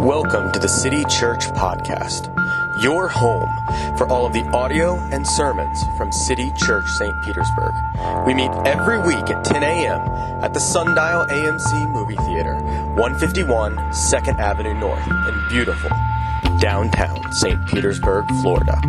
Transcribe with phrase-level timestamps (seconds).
[0.00, 2.34] Welcome to the City Church Podcast,
[2.82, 3.50] your home
[3.98, 7.14] for all of the audio and sermons from City Church St.
[7.22, 7.74] Petersburg.
[8.26, 10.00] We meet every week at 10 a.m.
[10.42, 12.54] at the Sundial AMC Movie Theater,
[12.94, 15.90] 151 2nd Avenue North in beautiful
[16.58, 17.66] downtown St.
[17.66, 18.80] Petersburg, Florida.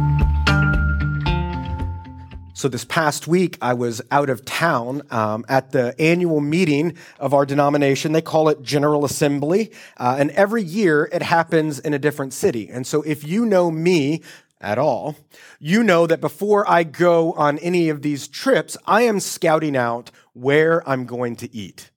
[2.61, 7.33] So this past week, I was out of town um, at the annual meeting of
[7.33, 8.11] our denomination.
[8.11, 12.69] They call it General Assembly, uh, and every year it happens in a different city.
[12.69, 14.21] And so, if you know me
[14.59, 15.15] at all,
[15.59, 20.11] you know that before I go on any of these trips, I am scouting out
[20.33, 21.89] where I'm going to eat.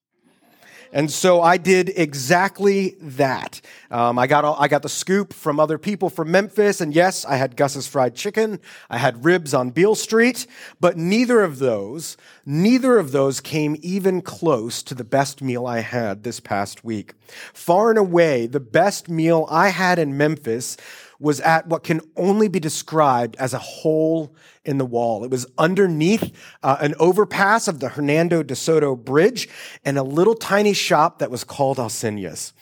[0.95, 3.61] And so I did exactly that.
[3.91, 7.25] Um, I got all, I got the scoop from other people from Memphis, and yes,
[7.25, 8.61] I had Gus's fried chicken.
[8.89, 10.47] I had ribs on Beale Street,
[10.79, 12.17] but neither of those,
[12.47, 17.15] neither of those came even close to the best meal I had this past week.
[17.53, 20.77] Far and away, the best meal I had in Memphis
[21.19, 25.25] was at what can only be described as a hole in the wall.
[25.25, 29.49] It was underneath uh, an overpass of the Hernando de Soto Bridge
[29.85, 32.53] and a little tiny shop that was called Alcenia's.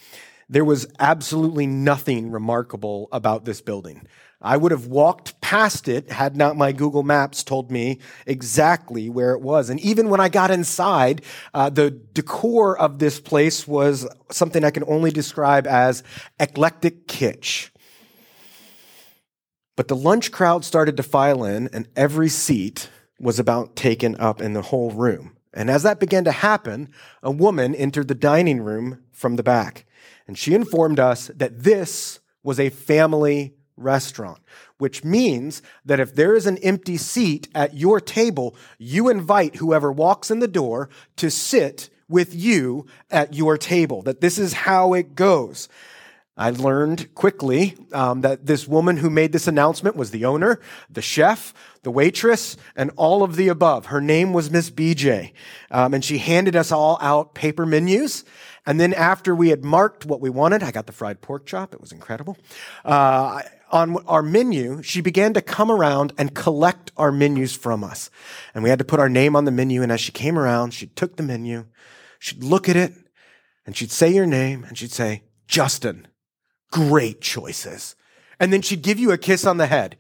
[0.48, 4.06] There was absolutely nothing remarkable about this building.
[4.42, 9.32] I would have walked past it had not my Google Maps told me exactly where
[9.32, 9.70] it was.
[9.70, 11.22] And even when I got inside,
[11.54, 16.02] uh, the decor of this place was something I can only describe as
[16.40, 17.70] eclectic kitsch.
[19.76, 24.40] But the lunch crowd started to file in, and every seat was about taken up
[24.40, 25.36] in the whole room.
[25.54, 26.90] And as that began to happen,
[27.22, 29.86] a woman entered the dining room from the back.
[30.26, 34.40] And she informed us that this was a family restaurant,
[34.78, 39.92] which means that if there is an empty seat at your table, you invite whoever
[39.92, 44.92] walks in the door to sit with you at your table, that this is how
[44.92, 45.68] it goes.
[46.36, 51.02] I learned quickly um, that this woman who made this announcement was the owner, the
[51.02, 51.52] chef,
[51.82, 53.86] the waitress, and all of the above.
[53.86, 55.32] Her name was Miss BJ.
[55.70, 58.24] Um, and she handed us all out paper menus.
[58.64, 61.74] And then after we had marked what we wanted, I got the fried pork chop.
[61.74, 62.38] It was incredible.
[62.82, 68.08] Uh, on our menu, she began to come around and collect our menus from us.
[68.54, 69.82] And we had to put our name on the menu.
[69.82, 71.66] And as she came around, she took the menu,
[72.18, 72.94] she'd look at it,
[73.66, 76.06] and she'd say your name, and she'd say, Justin
[76.72, 77.94] great choices.
[78.40, 79.96] And then she'd give you a kiss on the head.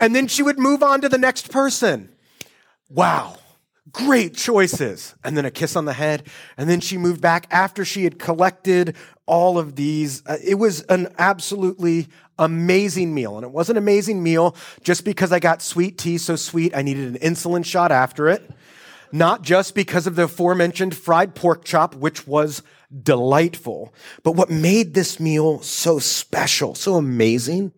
[0.00, 2.10] And then she would move on to the next person.
[2.88, 3.36] Wow,
[3.92, 5.14] great choices.
[5.22, 6.26] And then a kiss on the head.
[6.56, 10.22] And then she moved back after she had collected all of these.
[10.26, 13.36] Uh, it was an absolutely amazing meal.
[13.36, 16.82] And it was an amazing meal just because I got sweet tea so sweet, I
[16.82, 18.50] needed an insulin shot after it.
[19.12, 22.62] Not just because of the aforementioned fried pork chop, which was
[23.02, 23.94] delightful.
[24.22, 27.72] But what made this meal so special, so amazing,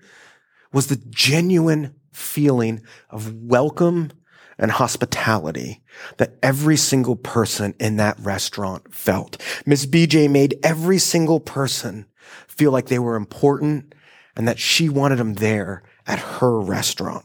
[0.72, 4.10] was the genuine feeling of welcome
[4.58, 5.82] and hospitality
[6.18, 9.40] that every single person in that restaurant felt.
[9.66, 12.06] Miss BJ made every single person
[12.46, 13.94] feel like they were important
[14.36, 17.24] and that she wanted them there at her restaurant.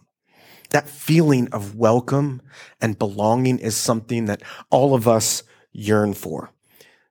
[0.71, 2.41] That feeling of welcome
[2.79, 6.51] and belonging is something that all of us yearn for.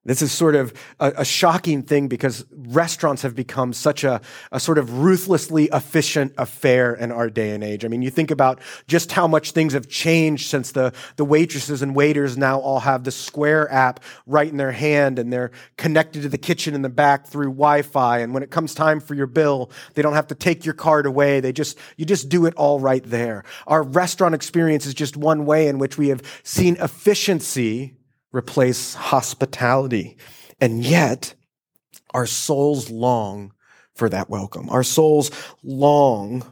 [0.08, 4.58] This is sort of a, a, shocking thing because restaurants have become such a, a
[4.58, 7.84] sort of ruthlessly efficient affair in our day and age.
[7.84, 11.82] I mean, you think about just how much things have changed since the, the waitresses
[11.82, 16.22] and waiters now all have the Square app right in their hand and they're connected
[16.22, 18.20] to the kitchen in the back through Wi-Fi.
[18.20, 21.04] And when it comes time for your bill, they don't have to take your card
[21.04, 21.40] away.
[21.40, 23.44] They just, you just do it all right there.
[23.66, 27.97] Our restaurant experience is just one way in which we have seen efficiency
[28.32, 30.16] replace hospitality.
[30.60, 31.34] And yet,
[32.12, 33.52] our souls long
[33.94, 34.68] for that welcome.
[34.70, 35.30] Our souls
[35.62, 36.44] long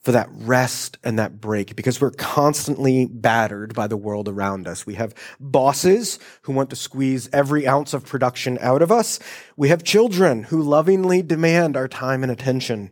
[0.00, 4.86] for that rest and that break because we're constantly battered by the world around us.
[4.86, 9.18] We have bosses who want to squeeze every ounce of production out of us.
[9.56, 12.90] We have children who lovingly demand our time and attention.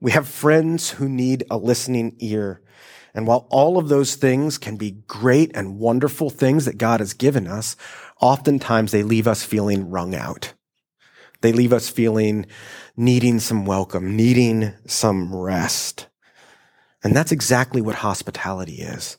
[0.00, 2.60] We have friends who need a listening ear.
[3.14, 7.14] And while all of those things can be great and wonderful things that God has
[7.14, 7.76] given us,
[8.20, 10.52] oftentimes they leave us feeling wrung out.
[11.40, 12.46] They leave us feeling
[12.96, 16.08] needing some welcome, needing some rest.
[17.04, 19.18] And that's exactly what hospitality is.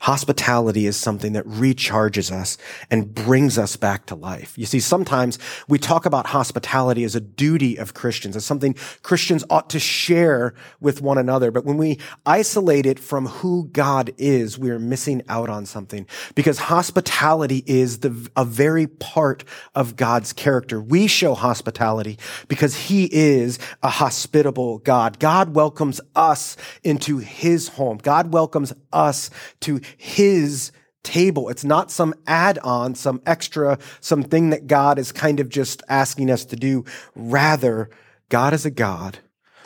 [0.00, 2.58] Hospitality is something that recharges us
[2.90, 4.56] and brings us back to life.
[4.56, 5.38] You see, sometimes
[5.68, 10.54] we talk about hospitality as a duty of Christians, as something Christians ought to share
[10.80, 11.50] with one another.
[11.50, 16.06] But when we isolate it from who God is, we are missing out on something
[16.34, 19.44] because hospitality is the, a very part
[19.74, 20.80] of God's character.
[20.80, 25.18] We show hospitality because he is a hospitable God.
[25.18, 27.98] God welcomes us into his home.
[27.98, 30.72] God welcomes us to his
[31.02, 31.48] table.
[31.48, 36.30] It's not some add on, some extra, something that God is kind of just asking
[36.30, 36.84] us to do.
[37.14, 37.88] Rather,
[38.28, 39.20] God is a God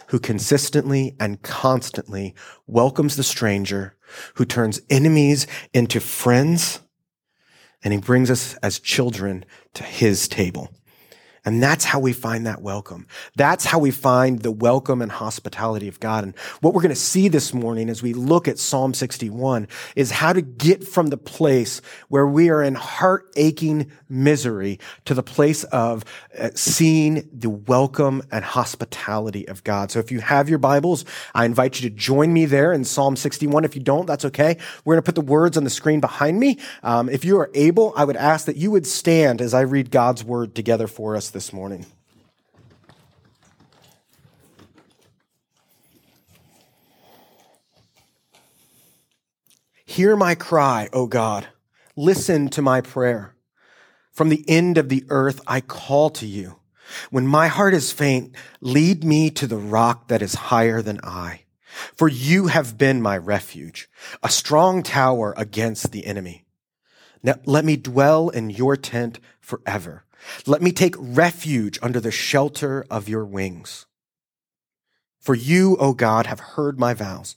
[0.08, 2.34] who consistently and constantly
[2.66, 3.96] welcomes the stranger,
[4.34, 6.80] who turns enemies into friends,
[7.82, 10.68] and he brings us as children to his table.
[11.44, 13.06] And that's how we find that welcome.
[13.34, 16.24] That's how we find the welcome and hospitality of God.
[16.24, 19.66] And what we're going to see this morning as we look at Psalm 61
[19.96, 25.14] is how to get from the place where we are in heart aching misery to
[25.14, 26.04] the place of
[26.38, 29.90] uh, seeing the welcome and hospitality of God.
[29.90, 33.16] So if you have your Bibles, I invite you to join me there in Psalm
[33.16, 33.64] 61.
[33.64, 34.58] If you don't, that's okay.
[34.84, 36.58] We're going to put the words on the screen behind me.
[36.82, 39.90] Um, if you are able, I would ask that you would stand as I read
[39.90, 41.86] God's word together for us this morning.
[49.84, 51.48] Hear my cry, O God.
[51.96, 53.34] Listen to my prayer.
[54.12, 56.60] From the end of the earth, I call to you.
[57.10, 61.42] When my heart is faint, lead me to the rock that is higher than I.
[61.94, 63.88] For you have been my refuge,
[64.22, 66.44] a strong tower against the enemy.
[67.22, 70.04] Now let me dwell in your tent forever.
[70.46, 73.86] Let me take refuge under the shelter of your wings.
[75.20, 77.36] For you, O God, have heard my vows.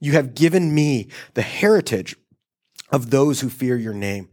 [0.00, 2.16] You have given me the heritage
[2.90, 4.28] of those who fear your name.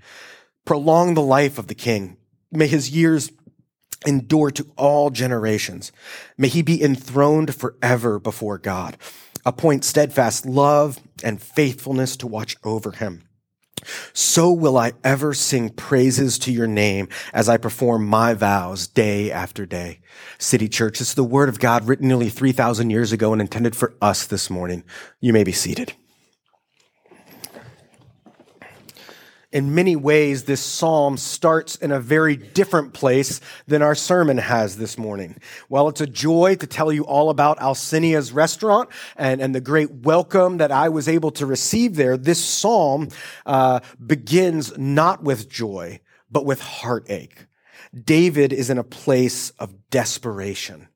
[0.65, 2.17] Prolong the life of the king.
[2.51, 3.31] May his years
[4.05, 5.91] endure to all generations.
[6.37, 8.97] May he be enthroned forever before God.
[9.45, 13.23] Appoint steadfast love and faithfulness to watch over him.
[14.13, 19.31] So will I ever sing praises to your name as I perform my vows day
[19.31, 19.99] after day.
[20.37, 23.93] City Church, is the word of God written nearly 3,000 years ago and intended for
[24.01, 24.83] us this morning.
[25.19, 25.93] You may be seated.
[29.55, 34.75] In many ways, this psalm starts in a very different place than our sermon has
[34.75, 35.37] this morning.
[35.69, 39.89] While it's a joy to tell you all about Alcenia's restaurant and, and the great
[39.89, 43.07] welcome that I was able to receive there, this psalm
[43.45, 47.45] uh, begins not with joy, but with heartache.
[47.93, 50.89] David is in a place of desperation.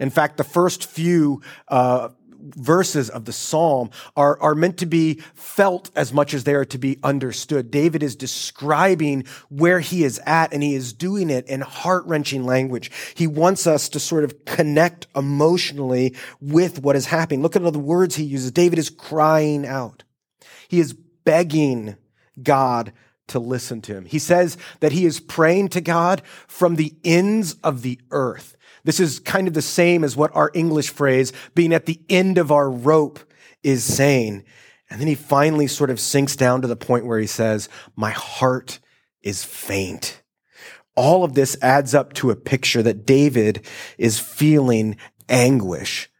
[0.00, 2.08] In fact, the first few uh,
[2.40, 6.64] verses of the psalm are, are meant to be felt as much as they are
[6.64, 7.70] to be understood.
[7.70, 12.44] David is describing where he is at and he is doing it in heart wrenching
[12.44, 12.90] language.
[13.14, 17.42] He wants us to sort of connect emotionally with what is happening.
[17.42, 18.52] Look at all the words he uses.
[18.52, 20.04] David is crying out.
[20.68, 21.96] He is begging
[22.42, 22.92] God
[23.28, 24.04] to listen to him.
[24.04, 28.56] He says that he is praying to God from the ends of the earth.
[28.84, 32.38] This is kind of the same as what our English phrase, being at the end
[32.38, 33.20] of our rope,
[33.62, 34.44] is saying.
[34.90, 38.10] And then he finally sort of sinks down to the point where he says, My
[38.10, 38.78] heart
[39.22, 40.22] is faint.
[40.94, 43.64] All of this adds up to a picture that David
[43.98, 44.96] is feeling
[45.28, 46.10] anguish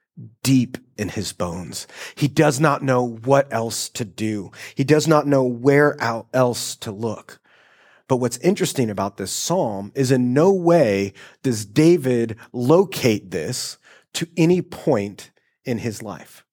[0.42, 1.86] deep in his bones.
[2.14, 4.50] He does not know what else to do.
[4.74, 7.40] He does not know where else to look.
[8.08, 11.12] But what's interesting about this psalm is in no way
[11.42, 13.78] does David locate this
[14.14, 15.30] to any point
[15.64, 16.44] in his life.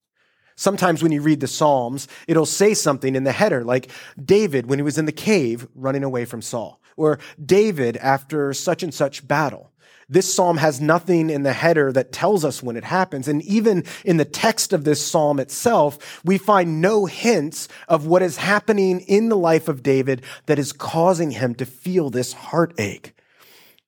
[0.55, 3.91] Sometimes when you read the Psalms, it'll say something in the header, like
[4.23, 8.81] David when he was in the cave running away from Saul, or David after such
[8.81, 9.71] and such battle.
[10.07, 13.27] This psalm has nothing in the header that tells us when it happens.
[13.27, 18.21] And even in the text of this psalm itself, we find no hints of what
[18.21, 23.13] is happening in the life of David that is causing him to feel this heartache.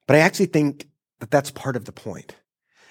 [0.07, 0.87] But I actually think
[1.19, 2.35] that that's part of the point.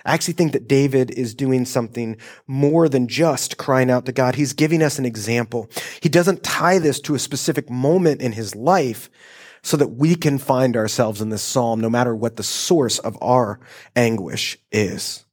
[0.07, 4.37] I actually think that David is doing something more than just crying out to God.
[4.37, 5.69] He's giving us an example.
[6.01, 9.11] He doesn't tie this to a specific moment in his life,
[9.63, 13.19] so that we can find ourselves in this psalm no matter what the source of
[13.21, 13.59] our
[13.97, 15.25] anguish is.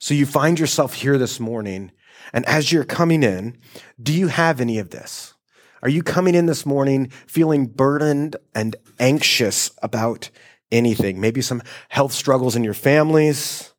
[0.00, 1.92] So you find yourself here this morning,
[2.32, 3.56] and as you're coming in,
[4.02, 5.34] do you have any of this?
[5.80, 10.30] Are you coming in this morning feeling burdened and anxious about
[10.72, 11.20] anything?
[11.20, 13.71] Maybe some health struggles in your families,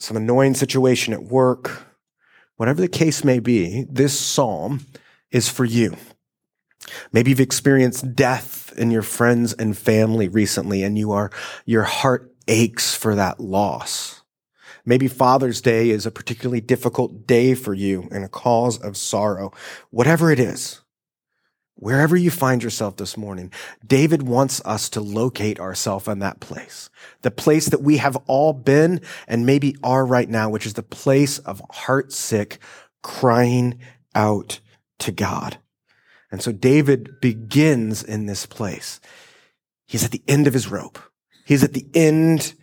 [0.00, 1.86] some annoying situation at work.
[2.56, 4.86] Whatever the case may be, this psalm
[5.30, 5.96] is for you.
[7.12, 11.30] Maybe you've experienced death in your friends and family recently and you are,
[11.64, 14.22] your heart aches for that loss.
[14.84, 19.52] Maybe Father's Day is a particularly difficult day for you and a cause of sorrow.
[19.90, 20.80] Whatever it is,
[21.80, 23.50] wherever you find yourself this morning,
[23.84, 26.88] David wants us to locate ourselves in that place.
[27.22, 30.82] The place that we have all been and maybe are right now, which is the
[30.82, 32.58] place of heart sick,
[33.02, 33.78] crying
[34.14, 34.60] out
[35.00, 35.58] to God.
[36.30, 39.00] And so David begins in this place.
[39.86, 40.98] He's at the end of his rope.
[41.44, 42.54] He's at the end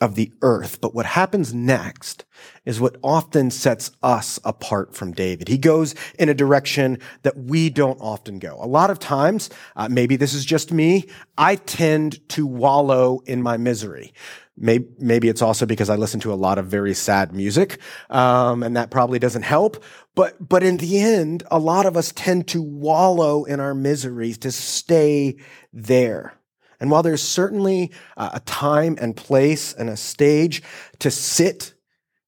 [0.00, 0.80] of the earth.
[0.80, 2.24] But what happens next
[2.64, 5.48] is what often sets us apart from David.
[5.48, 8.58] He goes in a direction that we don't often go.
[8.60, 13.42] A lot of times, uh, maybe this is just me, I tend to wallow in
[13.42, 14.12] my misery.
[14.56, 17.78] Maybe, maybe it's also because I listen to a lot of very sad music,
[18.10, 19.84] um, and that probably doesn't help.
[20.16, 24.36] But, but in the end, a lot of us tend to wallow in our miseries,
[24.38, 25.36] to stay
[25.72, 26.37] there.
[26.80, 30.62] And while there's certainly a time and place and a stage
[31.00, 31.74] to sit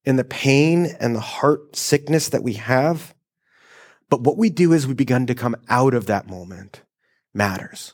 [0.03, 3.13] in the pain and the heart sickness that we have,
[4.09, 6.83] but what we do as we begin to come out of that moment
[7.33, 7.93] matters.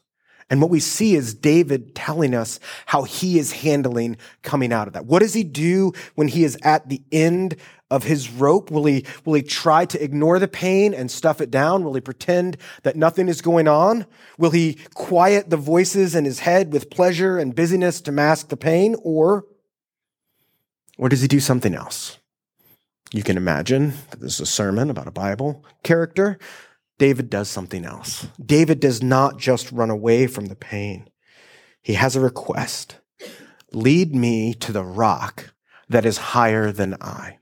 [0.50, 4.94] And what we see is David telling us how he is handling coming out of
[4.94, 5.06] that.
[5.06, 7.58] What does he do when he is at the end
[7.90, 8.70] of his rope?
[8.72, 11.84] Will he, will he try to ignore the pain and stuff it down?
[11.84, 14.06] Will he pretend that nothing is going on?
[14.38, 18.58] Will he quiet the voices in his head with pleasure and busyness to mask the
[18.58, 18.96] pain?
[19.04, 19.46] Or,
[20.98, 22.20] or does he do something else?
[23.14, 26.38] You can imagine that this is a sermon about a Bible character
[26.98, 28.28] David does something else.
[28.44, 31.10] David does not just run away from the pain.
[31.82, 33.00] He has a request.
[33.72, 35.54] Lead me to the rock
[35.90, 37.38] that is higher than I.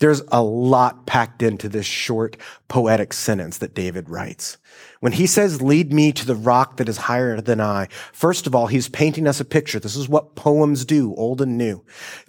[0.00, 2.36] There's a lot packed into this short
[2.70, 4.56] poetic sentence that David writes.
[5.00, 8.54] When he says, lead me to the rock that is higher than I, first of
[8.54, 9.80] all, he's painting us a picture.
[9.80, 11.84] This is what poems do, old and new.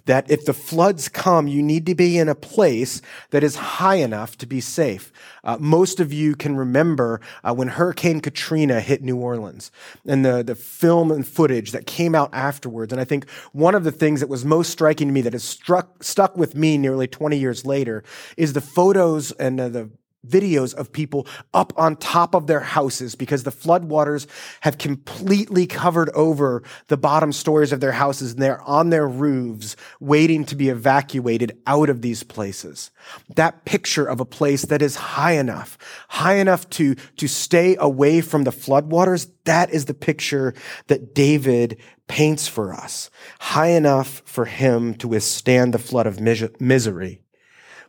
[0.06, 3.96] That if the floods come, you need to be in a place that is high
[3.96, 5.12] enough to be safe.
[5.44, 9.70] Uh, most of you can remember uh, when Hurricane Katrina hit New Orleans
[10.04, 12.92] and the, the film and footage that came out afterwards.
[12.92, 15.44] And I think one of the things that was most striking to me that has
[15.44, 18.02] struck, stuck with me nearly 20 years later
[18.36, 19.90] is the photos and uh, the
[20.26, 24.26] videos of people up on top of their houses because the floodwaters
[24.60, 29.76] have completely covered over the bottom stories of their houses and they're on their roofs
[30.00, 32.90] waiting to be evacuated out of these places.
[33.34, 35.76] That picture of a place that is high enough,
[36.08, 40.54] high enough to, to stay away from the floodwaters, that is the picture
[40.86, 43.10] that David paints for us.
[43.40, 47.20] High enough for him to withstand the flood of misery.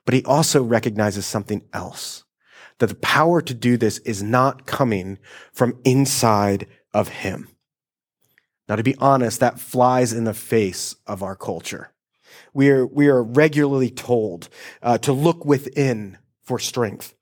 [0.05, 2.23] But he also recognizes something else
[2.79, 5.17] that the power to do this is not coming
[5.53, 7.47] from inside of him.
[8.67, 11.91] Now, to be honest, that flies in the face of our culture.
[12.53, 14.49] We are, we are regularly told
[14.81, 17.13] uh, to look within for strength.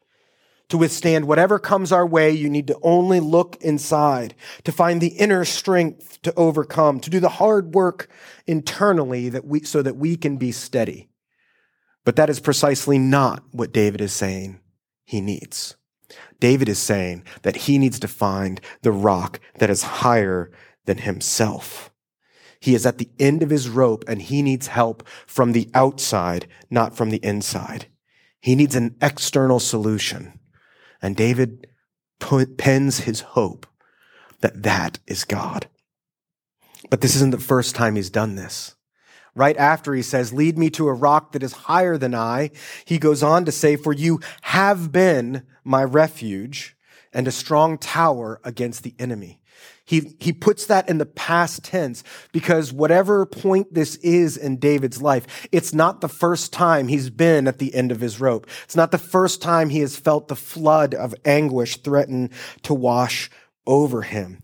[0.69, 5.09] To withstand whatever comes our way, you need to only look inside to find the
[5.09, 8.09] inner strength to overcome, to do the hard work
[8.47, 11.10] internally that we, so that we can be steady.
[12.03, 14.59] But that is precisely not what David is saying
[15.05, 15.75] he needs.
[16.39, 20.51] David is saying that he needs to find the rock that is higher
[20.85, 21.91] than himself.
[22.59, 26.47] He is at the end of his rope and he needs help from the outside,
[26.69, 27.87] not from the inside.
[28.39, 30.39] He needs an external solution.
[31.01, 31.67] And David
[32.57, 33.67] pens his hope
[34.41, 35.67] that that is God.
[36.89, 38.75] But this isn't the first time he's done this.
[39.33, 42.51] Right after he says, lead me to a rock that is higher than I,
[42.83, 46.75] he goes on to say, for you have been my refuge
[47.13, 49.41] and a strong tower against the enemy.
[49.85, 55.01] He, he puts that in the past tense because whatever point this is in David's
[55.01, 58.47] life, it's not the first time he's been at the end of his rope.
[58.63, 62.29] It's not the first time he has felt the flood of anguish threaten
[62.63, 63.29] to wash
[63.67, 64.43] over him.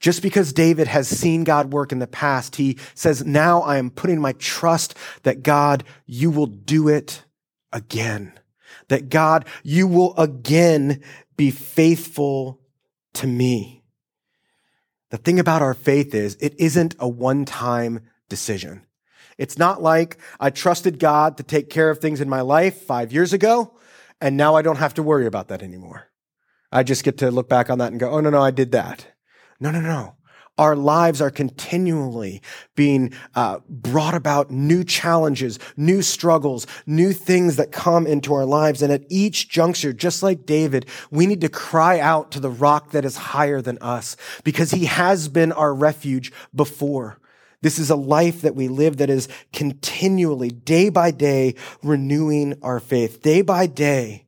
[0.00, 3.90] Just because David has seen God work in the past, he says, now I am
[3.90, 7.24] putting my trust that God, you will do it
[7.70, 8.32] again.
[8.88, 11.02] That God, you will again
[11.36, 12.60] be faithful
[13.14, 13.84] to me.
[15.10, 18.86] The thing about our faith is it isn't a one-time decision.
[19.36, 23.12] It's not like I trusted God to take care of things in my life five
[23.12, 23.76] years ago,
[24.20, 26.08] and now I don't have to worry about that anymore.
[26.72, 28.72] I just get to look back on that and go, oh, no, no, I did
[28.72, 29.06] that.
[29.60, 30.16] No, no, no.
[30.60, 32.42] our lives are continually
[32.76, 38.82] being uh, brought about new challenges, new struggles, new things that come into our lives.
[38.82, 42.90] And at each juncture, just like David, we need to cry out to the rock
[42.90, 47.18] that is higher than us because he has been our refuge before.
[47.62, 52.80] This is a life that we live that is continually, day by day, renewing our
[52.80, 54.26] faith, day by day,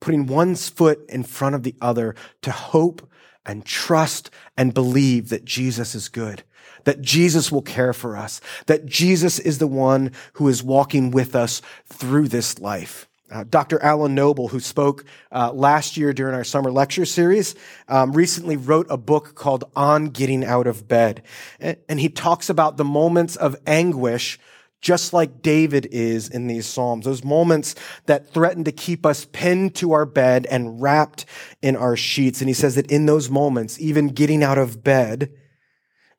[0.00, 3.08] putting one's foot in front of the other to hope
[3.44, 6.42] and trust and believe that Jesus is good,
[6.84, 11.34] that Jesus will care for us, that Jesus is the one who is walking with
[11.34, 13.08] us through this life.
[13.32, 13.82] Uh, Dr.
[13.82, 17.54] Alan Noble, who spoke uh, last year during our summer lecture series,
[17.88, 21.22] um, recently wrote a book called On Getting Out of Bed.
[21.58, 24.38] And, and he talks about the moments of anguish,
[24.82, 27.74] just like David is in these Psalms, those moments
[28.06, 31.24] that threaten to keep us pinned to our bed and wrapped
[31.62, 32.40] in our sheets.
[32.40, 35.32] And he says that in those moments, even getting out of bed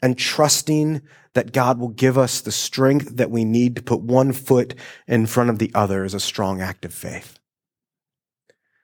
[0.01, 1.01] and trusting
[1.33, 4.75] that God will give us the strength that we need to put one foot
[5.07, 7.39] in front of the other is a strong act of faith.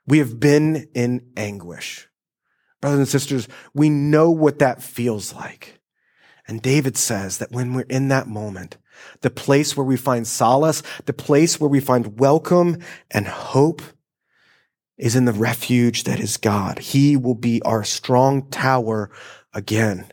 [0.06, 2.08] We have been in anguish.
[2.82, 5.80] Brothers and sisters, we know what that feels like.
[6.48, 8.78] And David says that when we're in that moment,
[9.22, 12.78] the place where we find solace, the place where we find welcome
[13.12, 13.82] and hope
[14.98, 16.80] is in the refuge that is God.
[16.80, 19.10] He will be our strong tower
[19.54, 20.12] again.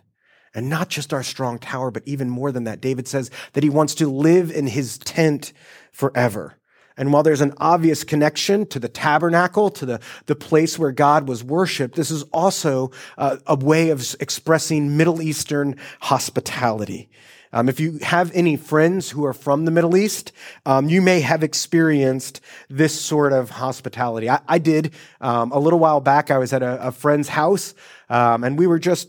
[0.55, 2.81] And not just our strong tower, but even more than that.
[2.81, 5.53] David says that he wants to live in his tent
[5.93, 6.57] forever.
[6.97, 11.29] And while there's an obvious connection to the tabernacle, to the, the place where God
[11.29, 17.11] was worshiped, this is also uh, a way of expressing Middle Eastern hospitality.
[17.57, 20.33] Um, if you have any friends who are from the Middle East,
[20.67, 24.29] um, you may have experienced this sort of hospitality.
[24.29, 26.31] I, I did um, a little while back.
[26.31, 27.73] I was at a, a friend's house,
[28.11, 29.09] um, and we were just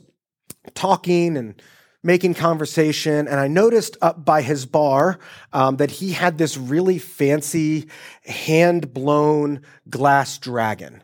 [0.75, 1.61] talking and
[2.05, 5.19] making conversation, and I noticed up by his bar
[5.51, 7.89] um, that he had this really fancy
[8.23, 11.03] hand blown glass dragon.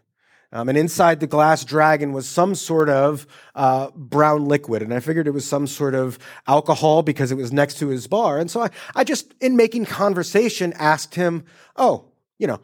[0.54, 4.84] Um, and inside the glass dragon was some sort of uh, brown liquid.
[4.84, 8.06] And I figured it was some sort of alcohol because it was next to his
[8.08, 8.38] bar.
[8.38, 11.44] And so I, I just, in making conversation, asked him,
[11.76, 12.06] Oh,
[12.38, 12.62] you know,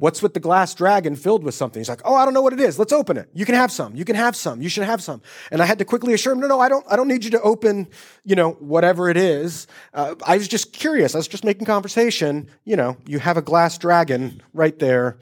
[0.00, 1.80] What's with the glass dragon filled with something?
[1.80, 2.78] He's like, Oh, I don't know what it is.
[2.78, 3.28] Let's open it.
[3.34, 3.96] You can have some.
[3.96, 4.62] You can have some.
[4.62, 5.22] You should have some.
[5.50, 7.32] And I had to quickly assure him, No, no, I don't, I don't need you
[7.32, 7.88] to open,
[8.24, 9.66] you know, whatever it is.
[9.92, 11.16] Uh, I was just curious.
[11.16, 12.48] I was just making conversation.
[12.64, 15.18] You know, you have a glass dragon right there.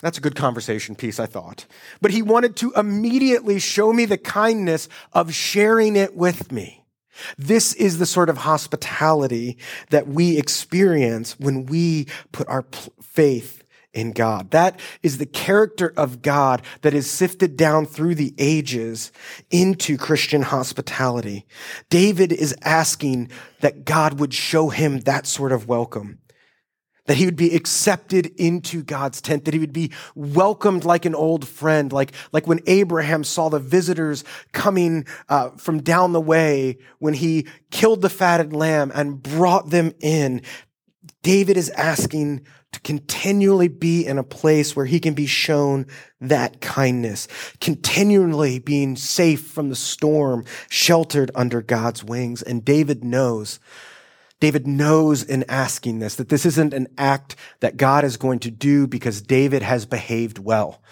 [0.00, 1.66] That's a good conversation piece, I thought.
[2.00, 6.84] But he wanted to immediately show me the kindness of sharing it with me.
[7.36, 9.58] This is the sort of hospitality
[9.90, 12.64] that we experience when we put our
[13.02, 14.52] faith in God.
[14.52, 19.10] That is the character of God that is sifted down through the ages
[19.50, 21.44] into Christian hospitality.
[21.88, 26.19] David is asking that God would show him that sort of welcome.
[27.06, 31.14] That he would be accepted into God's tent, that he would be welcomed like an
[31.14, 36.78] old friend, like, like when Abraham saw the visitors coming uh, from down the way
[36.98, 40.42] when he killed the fatted lamb and brought them in.
[41.22, 45.86] David is asking to continually be in a place where he can be shown
[46.20, 47.26] that kindness,
[47.60, 52.42] continually being safe from the storm, sheltered under God's wings.
[52.42, 53.58] And David knows,
[54.40, 58.50] David knows in asking this that this isn't an act that God is going to
[58.50, 60.82] do because David has behaved well.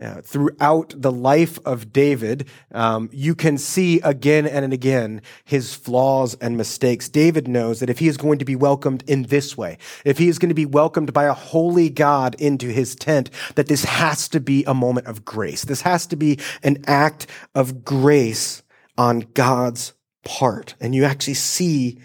[0.00, 6.34] Uh, throughout the life of David, um, you can see again and again his flaws
[6.34, 7.08] and mistakes.
[7.08, 10.28] David knows that if he is going to be welcomed in this way, if he
[10.28, 14.28] is going to be welcomed by a holy God into his tent, that this has
[14.28, 15.64] to be a moment of grace.
[15.64, 18.62] This has to be an act of grace
[18.96, 20.76] on God's part.
[20.80, 21.98] And you actually see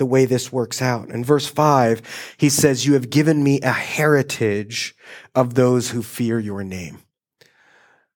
[0.00, 1.10] the way this works out.
[1.10, 2.02] In verse five,
[2.36, 4.96] he says, you have given me a heritage
[5.36, 7.04] of those who fear your name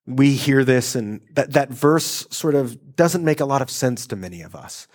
[0.07, 4.05] we hear this and that, that verse sort of doesn't make a lot of sense
[4.07, 4.87] to many of us.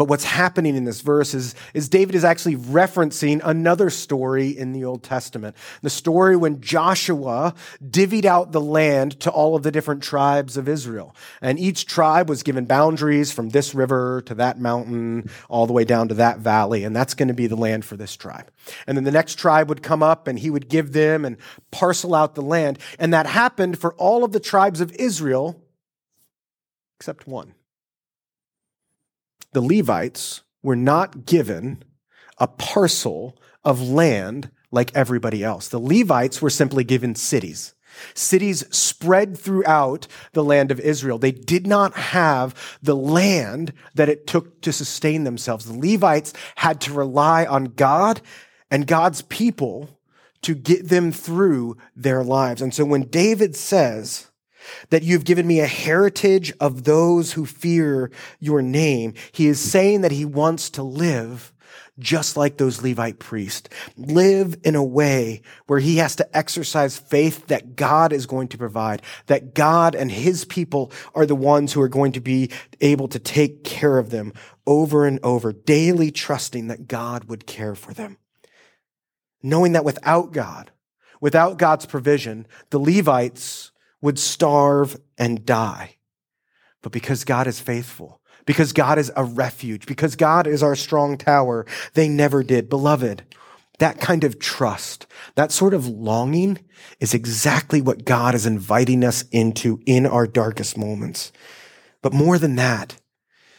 [0.00, 4.72] But what's happening in this verse is, is David is actually referencing another story in
[4.72, 5.54] the Old Testament.
[5.82, 7.52] The story when Joshua
[7.86, 11.14] divvied out the land to all of the different tribes of Israel.
[11.42, 15.84] And each tribe was given boundaries from this river to that mountain, all the way
[15.84, 16.82] down to that valley.
[16.84, 18.50] And that's going to be the land for this tribe.
[18.86, 21.36] And then the next tribe would come up and he would give them and
[21.72, 22.78] parcel out the land.
[22.98, 25.62] And that happened for all of the tribes of Israel
[26.96, 27.52] except one
[29.52, 31.82] the Levites were not given
[32.38, 35.68] a parcel of land like everybody else.
[35.68, 37.74] The Levites were simply given cities.
[38.14, 41.18] Cities spread throughout the land of Israel.
[41.18, 45.64] They did not have the land that it took to sustain themselves.
[45.64, 48.20] The Levites had to rely on God
[48.70, 49.98] and God's people
[50.42, 52.62] to get them through their lives.
[52.62, 54.29] And so when David says,
[54.90, 59.14] that you've given me a heritage of those who fear your name.
[59.32, 61.52] He is saying that he wants to live
[62.00, 63.68] just like those Levite priests.
[63.96, 68.58] Live in a way where he has to exercise faith that God is going to
[68.58, 73.06] provide, that God and his people are the ones who are going to be able
[73.08, 74.32] to take care of them
[74.66, 78.16] over and over, daily trusting that God would care for them.
[79.42, 80.70] Knowing that without God,
[81.20, 85.96] without God's provision, the Levites would starve and die.
[86.82, 91.18] But because God is faithful, because God is a refuge, because God is our strong
[91.18, 92.68] tower, they never did.
[92.68, 93.24] Beloved,
[93.78, 96.58] that kind of trust, that sort of longing
[97.00, 101.32] is exactly what God is inviting us into in our darkest moments.
[102.02, 103.00] But more than that,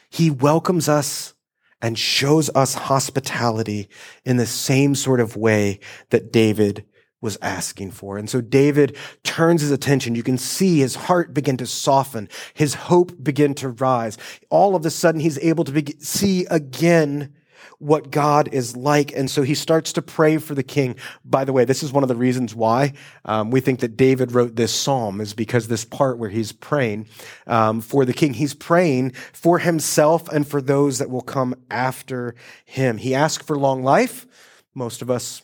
[0.10, 1.34] he welcomes us
[1.82, 3.90] and shows us hospitality
[4.24, 6.86] in the same sort of way that David
[7.22, 8.18] was asking for.
[8.18, 10.16] And so David turns his attention.
[10.16, 14.18] You can see his heart begin to soften, his hope begin to rise.
[14.50, 17.34] All of a sudden, he's able to be- see again
[17.82, 19.12] what God is like.
[19.12, 20.96] And so he starts to pray for the king.
[21.26, 22.94] By the way, this is one of the reasons why
[23.26, 27.08] um, we think that David wrote this psalm is because this part where he's praying
[27.48, 32.36] um, for the king, he's praying for himself and for those that will come after
[32.66, 32.98] him.
[32.98, 34.28] He asked for long life.
[34.76, 35.42] Most of us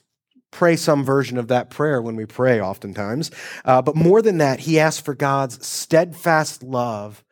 [0.57, 3.29] pray some version of that prayer when we pray, oftentimes.
[3.63, 7.23] Uh, but more than that, he asks for God's steadfast love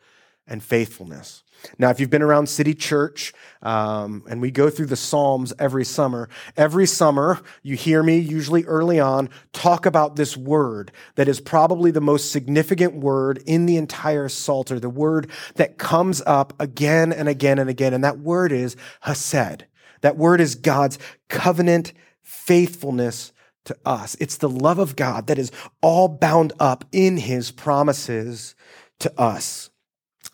[0.45, 1.41] and faithfulness.
[1.79, 3.33] Now, if you've been around City Church,
[3.63, 8.63] um, and we go through the Psalms every summer, every summer you hear me, usually
[8.65, 13.77] early on, talk about this word that is probably the most significant word in the
[13.77, 18.51] entire Psalter, the word that comes up again and again and again, and that word
[18.51, 19.65] is Hesed.
[20.01, 21.91] That word is God's covenant
[22.25, 23.31] faithfulness
[23.65, 24.15] to us.
[24.19, 28.55] It's the love of God that is all bound up in his promises
[28.99, 29.69] to us.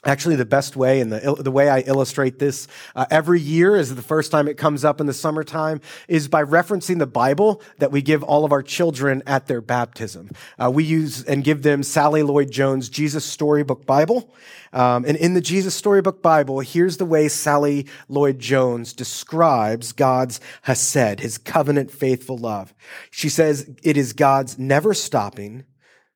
[0.04, 3.94] Actually, the best way and the, the way I illustrate this uh, every year is
[3.94, 7.92] the first time it comes up in the summertime is by referencing the Bible that
[7.92, 10.32] we give all of our children at their baptism.
[10.58, 14.34] Uh, we use and give them Sally Lloyd Jones' Jesus Storybook Bible.
[14.74, 20.40] Um, and in the Jesus Storybook Bible, here's the way Sally Lloyd Jones describes God's
[20.64, 22.74] Hesed, his covenant faithful love.
[23.12, 25.64] She says it is God's never stopping,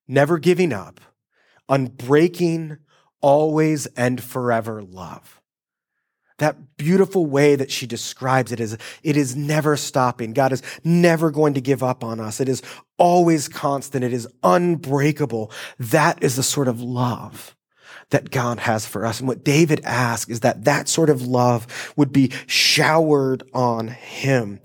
[0.08, 1.00] never giving up,
[1.70, 2.80] unbreaking,
[3.26, 5.42] always and forever love.
[6.38, 10.32] That beautiful way that she describes it is, it is never stopping.
[10.32, 12.40] God is never going to give up on us.
[12.40, 12.62] It is
[13.00, 14.04] always constant.
[14.04, 15.52] It is unbreakable.
[15.80, 17.56] That is the sort of love
[18.12, 19.20] that God has for us.
[19.20, 24.60] And what David asks is that that sort of love would be showered on him.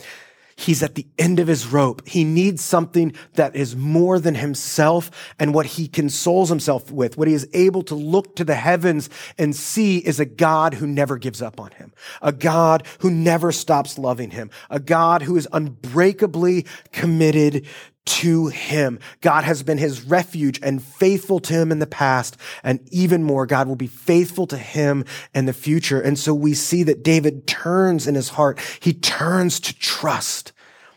[0.60, 2.06] He's at the end of his rope.
[2.06, 7.16] He needs something that is more than himself and what he consoles himself with.
[7.16, 10.86] What he is able to look to the heavens and see is a God who
[10.86, 11.94] never gives up on him.
[12.20, 14.50] A God who never stops loving him.
[14.68, 17.66] A God who is unbreakably committed
[18.06, 18.98] to him.
[19.20, 22.36] God has been his refuge and faithful to him in the past.
[22.62, 26.00] And even more, God will be faithful to him in the future.
[26.00, 28.58] And so we see that David turns in his heart.
[28.80, 30.52] He turns to trust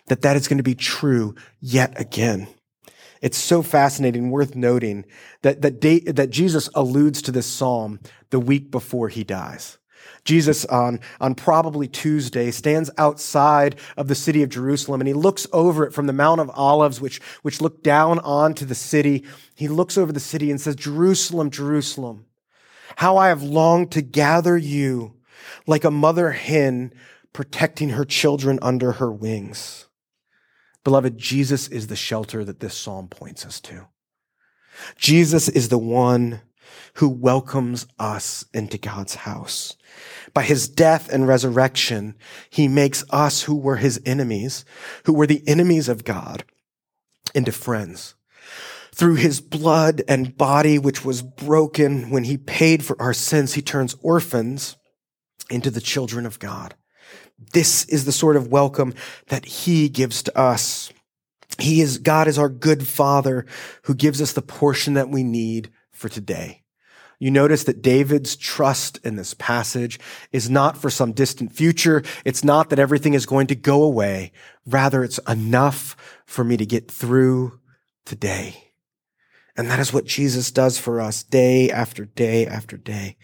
[0.07, 2.47] that that is going to be true yet again.
[3.21, 5.05] It's so fascinating, worth noting
[5.43, 5.79] that, that,
[6.15, 9.77] that Jesus alludes to this psalm the week before he dies.
[10.23, 15.47] Jesus on, on probably Tuesday stands outside of the city of Jerusalem and he looks
[15.51, 19.25] over it from the Mount of Olives, which, which look down onto the city.
[19.55, 22.25] He looks over the city and says, Jerusalem, Jerusalem,
[22.95, 25.15] how I have longed to gather you
[25.67, 26.93] like a mother hen
[27.33, 29.87] protecting her children under her wings.
[30.83, 33.87] Beloved, Jesus is the shelter that this psalm points us to.
[34.97, 36.41] Jesus is the one
[36.95, 39.75] who welcomes us into God's house.
[40.33, 42.15] By his death and resurrection,
[42.49, 44.65] he makes us who were his enemies,
[45.05, 46.43] who were the enemies of God,
[47.33, 48.15] into friends.
[48.93, 53.61] Through his blood and body, which was broken when he paid for our sins, he
[53.61, 54.75] turns orphans
[55.49, 56.75] into the children of God.
[57.53, 58.93] This is the sort of welcome
[59.27, 60.93] that he gives to us.
[61.59, 63.45] He is, God is our good father
[63.83, 66.62] who gives us the portion that we need for today.
[67.19, 69.99] You notice that David's trust in this passage
[70.31, 72.03] is not for some distant future.
[72.25, 74.31] It's not that everything is going to go away.
[74.65, 75.95] Rather, it's enough
[76.25, 77.59] for me to get through
[78.05, 78.71] today.
[79.55, 83.17] And that is what Jesus does for us day after day after day.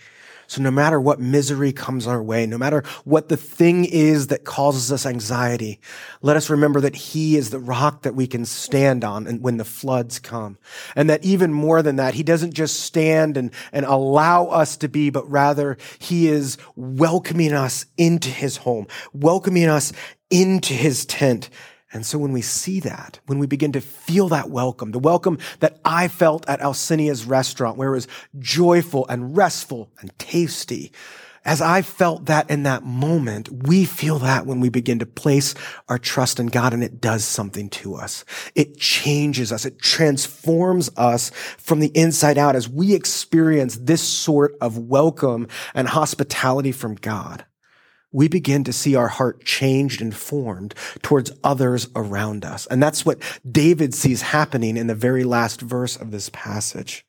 [0.50, 4.46] So no matter what misery comes our way, no matter what the thing is that
[4.46, 5.80] causes us anxiety,
[6.24, 9.58] let us remember that he is the rock that we can stand on and when
[9.58, 10.58] the floods come.
[10.96, 14.90] And that even more than that, he doesn't just stand and, and allow us to
[14.90, 19.94] be, but rather he is welcoming us into his home, welcoming us
[20.32, 21.52] into his tent
[21.92, 25.40] and so when we see that, when we begin to feel that welcome, the welcome
[25.60, 30.92] that I felt at Alcenia's restaurant, where it was joyful and restful and tasty,
[31.46, 35.56] as I felt that in that moment, we feel that when we begin to place
[35.88, 38.26] our trust in God and it does something to us.
[38.54, 39.66] It changes us.
[39.66, 45.88] It transforms us from the inside out as we experience this sort of welcome and
[45.88, 47.46] hospitality from God
[48.12, 52.66] we begin to see our heart changed and formed towards others around us.
[52.68, 57.06] And that's what David sees happening in the very last verse of this passage.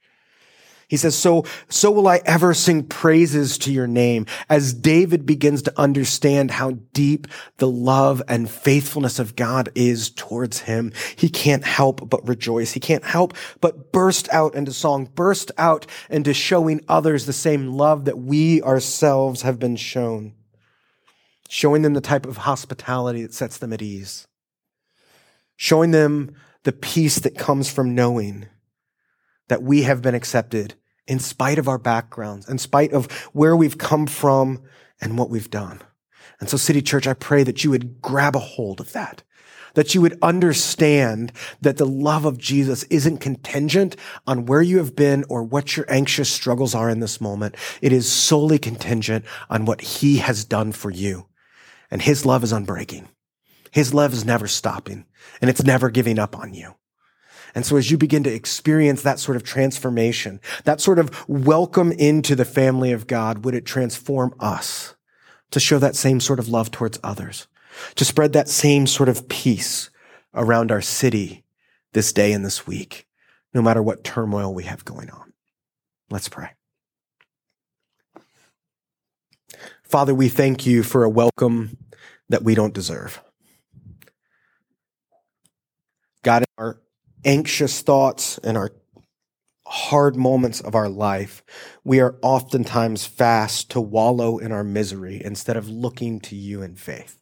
[0.89, 5.63] He says, so, so will I ever sing praises to your name as David begins
[5.63, 10.93] to understand how deep the love and faithfulness of God is towards him.
[11.15, 12.73] He can't help but rejoice.
[12.73, 17.69] He can't help but burst out into song, burst out into showing others the same
[17.69, 20.35] love that we ourselves have been shown
[21.51, 24.29] showing them the type of hospitality that sets them at ease,
[25.57, 26.33] showing them
[26.63, 28.47] the peace that comes from knowing
[29.49, 30.75] that we have been accepted
[31.09, 34.63] in spite of our backgrounds, in spite of where we've come from
[35.01, 35.81] and what we've done.
[36.39, 39.25] And so, City Church, I pray that you would grab a hold of that,
[39.75, 44.95] that you would understand that the love of Jesus isn't contingent on where you have
[44.95, 47.57] been or what your anxious struggles are in this moment.
[47.83, 51.27] It is solely contingent on what he has done for you.
[51.91, 53.09] And his love is unbreaking.
[53.71, 55.07] His love is never stopping
[55.41, 56.75] and it's never giving up on you.
[57.55, 61.93] And so as you begin to experience that sort of transformation, that sort of welcome
[61.93, 64.95] into the family of God, would it transform us
[65.51, 67.49] to show that same sort of love towards others,
[67.97, 69.91] to spread that same sort of peace
[70.33, 71.45] around our city
[71.93, 73.09] this day and this week,
[73.53, 75.33] no matter what turmoil we have going on.
[76.09, 76.51] Let's pray.
[79.83, 81.77] Father, we thank you for a welcome
[82.31, 83.21] that we don't deserve.
[86.23, 86.81] God, in our
[87.25, 88.71] anxious thoughts and our
[89.67, 91.43] hard moments of our life,
[91.85, 96.75] we are oftentimes fast to wallow in our misery instead of looking to you in
[96.75, 97.21] faith.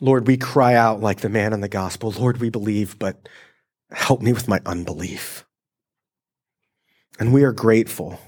[0.00, 3.28] Lord, we cry out like the man in the gospel Lord, we believe, but
[3.90, 5.44] help me with my unbelief.
[7.18, 8.18] And we are grateful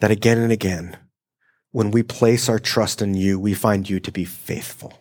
[0.00, 0.96] that again and again,
[1.78, 4.98] when we place our trust in you, we find you to be faithful.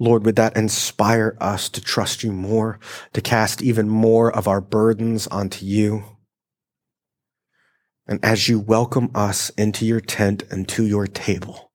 [0.00, 2.80] Lord, would that inspire us to trust you more,
[3.12, 6.02] to cast even more of our burdens onto you?
[8.08, 11.70] And as you welcome us into your tent and to your table,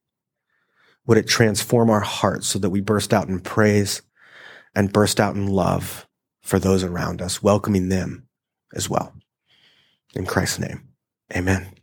[1.06, 4.02] would it transform our hearts so that we burst out in praise
[4.76, 6.06] and burst out in love
[6.42, 8.28] for those around us, welcoming them
[8.76, 9.14] as well.
[10.16, 10.90] In Christ's name.
[11.34, 11.77] Amen.